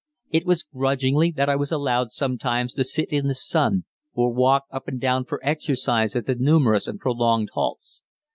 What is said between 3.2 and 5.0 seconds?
the sun or walk up and